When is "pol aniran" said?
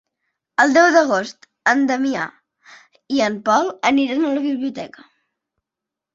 3.51-4.27